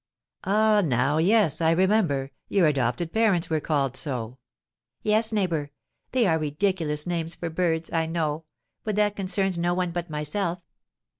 "Ah, 0.45 0.81
now, 0.83 1.19
yes, 1.19 1.61
I 1.61 1.69
remember, 1.69 2.31
your 2.49 2.65
adopted 2.65 3.11
parents 3.13 3.51
were 3.51 3.59
called 3.59 3.95
so." 3.95 4.39
"Yes, 5.03 5.31
neighbour, 5.31 5.69
they 6.11 6.25
are 6.25 6.39
ridiculous 6.39 7.05
names 7.05 7.35
for 7.35 7.51
birds, 7.51 7.93
I 7.93 8.07
know; 8.07 8.45
but 8.83 8.95
that 8.95 9.15
concerns 9.15 9.59
no 9.59 9.75
one 9.75 9.91
but 9.91 10.09
myself. 10.09 10.63